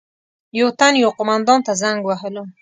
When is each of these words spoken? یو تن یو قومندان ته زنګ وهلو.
یو 0.59 0.67
تن 0.79 0.93
یو 1.03 1.09
قومندان 1.17 1.59
ته 1.65 1.71
زنګ 1.81 1.99
وهلو. 2.05 2.43